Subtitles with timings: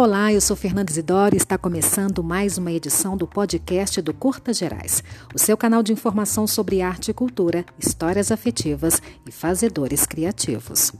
[0.00, 4.52] Olá, eu sou Fernanda Isidoro e está começando mais uma edição do podcast do Curta
[4.52, 5.02] Gerais,
[5.34, 10.92] o seu canal de informação sobre arte e cultura, histórias afetivas e fazedores criativos.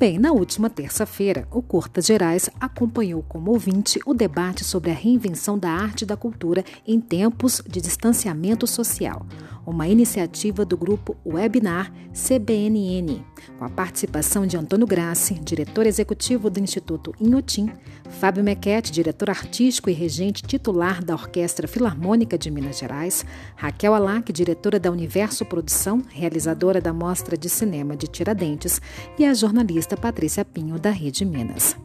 [0.00, 5.58] Bem, na última terça-feira, o Curtas Gerais acompanhou como ouvinte o debate sobre a reinvenção
[5.58, 9.26] da arte e da cultura em tempos de distanciamento social,
[9.66, 13.22] uma iniciativa do grupo Webinar CBNN,
[13.58, 17.70] com a participação de Antônio Grassi, diretor executivo do Instituto Inhotim,
[18.08, 24.32] Fábio Mequete, diretor artístico e regente titular da Orquestra Filarmônica de Minas Gerais, Raquel Alac,
[24.32, 28.80] diretora da Universo Produção, realizadora da Mostra de Cinema de Tiradentes,
[29.18, 31.76] e a jornalista jornalista Patrícia Pinho, da Rede Minas.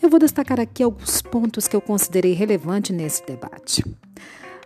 [0.00, 3.84] Eu vou destacar aqui alguns pontos que eu considerei relevantes nesse debate.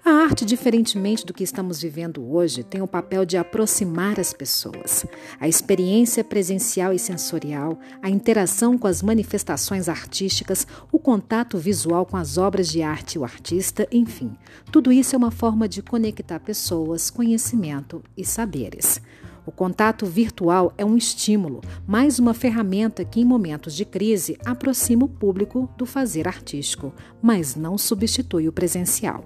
[0.05, 5.07] A arte, diferentemente do que estamos vivendo hoje, tem o papel de aproximar as pessoas.
[5.41, 12.19] A experiência presencial e sensorial, a interação com as manifestações artísticas, o contato visual com
[12.19, 14.37] as obras de arte e o artista, enfim,
[14.71, 19.01] tudo isso é uma forma de conectar pessoas, conhecimento e saberes.
[19.47, 25.05] O contato virtual é um estímulo, mais uma ferramenta que, em momentos de crise, aproxima
[25.05, 29.23] o público do fazer artístico, mas não substitui o presencial.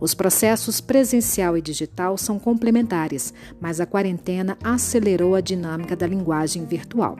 [0.00, 6.64] Os processos presencial e digital são complementares, mas a quarentena acelerou a dinâmica da linguagem
[6.64, 7.16] virtual.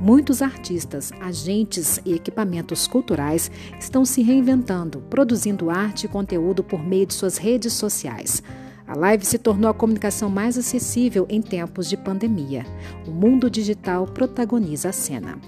[0.00, 7.06] Muitos artistas, agentes e equipamentos culturais estão se reinventando, produzindo arte e conteúdo por meio
[7.06, 8.42] de suas redes sociais.
[8.86, 12.64] A live se tornou a comunicação mais acessível em tempos de pandemia.
[13.06, 15.38] O mundo digital protagoniza a cena.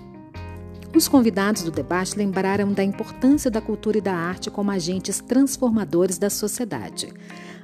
[0.94, 6.18] Os convidados do debate lembraram da importância da cultura e da arte como agentes transformadores
[6.18, 7.12] da sociedade.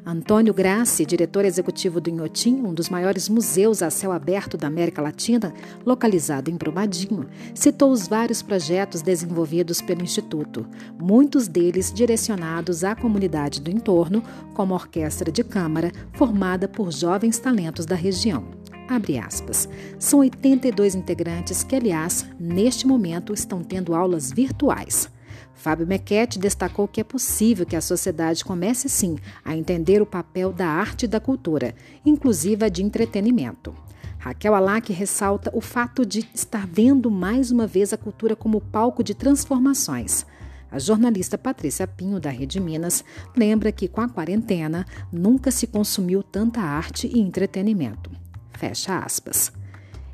[0.06, 5.00] Antônio Grassi, diretor executivo do Inhotim, um dos maiores museus a céu aberto da América
[5.00, 10.66] Latina, localizado em Brumadinho, citou os vários projetos desenvolvidos pelo Instituto,
[11.00, 14.22] muitos deles direcionados à comunidade do entorno,
[14.52, 18.44] como a orquestra de câmara, formada por jovens talentos da região.
[18.86, 19.66] Abre aspas.
[19.98, 25.08] São 82 integrantes que, aliás, neste momento estão tendo aulas virtuais.
[25.54, 30.52] Fábio Mequete destacou que é possível que a sociedade comece sim a entender o papel
[30.52, 33.74] da arte e da cultura, inclusive a de entretenimento.
[34.18, 39.04] Raquel Alac ressalta o fato de estar vendo mais uma vez a cultura como palco
[39.04, 40.24] de transformações.
[40.70, 43.04] A jornalista Patrícia Pinho, da Rede Minas,
[43.36, 48.10] lembra que com a quarentena nunca se consumiu tanta arte e entretenimento.
[48.54, 49.52] Fecha aspas.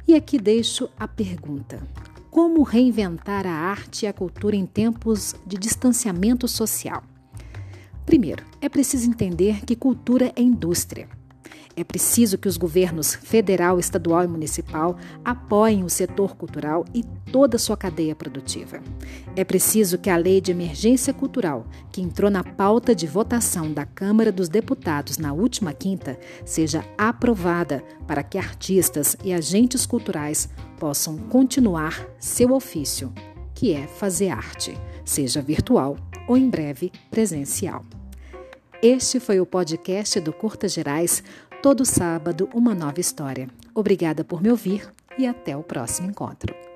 [0.06, 1.81] E aqui deixo a pergunta:
[2.31, 7.03] como reinventar a arte e a cultura em tempos de distanciamento social?
[8.07, 11.09] Primeiro, é preciso entender que cultura é indústria.
[11.77, 17.03] É preciso que os governos federal, estadual e municipal apoiem o setor cultural e
[17.33, 18.81] toda a sua cadeia produtiva.
[19.37, 23.87] É preciso que a Lei de Emergência Cultural, que entrou na pauta de votação da
[23.87, 30.49] Câmara dos Deputados na última quinta, seja aprovada para que artistas e agentes culturais
[30.81, 33.13] possam continuar seu ofício,
[33.55, 34.73] que é fazer arte,
[35.05, 35.97] seja virtual
[36.27, 37.85] ou em breve presencial.
[38.83, 41.23] Este foi o podcast do Curta Gerais
[41.63, 43.47] Todo sábado, uma nova história.
[43.75, 46.69] Obrigada por me ouvir e até o próximo encontro.